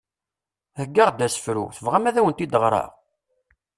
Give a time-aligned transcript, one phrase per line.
[0.79, 2.89] Heggaɣ-d asefru, tebɣam ad awen-t-id-ɣreɣ?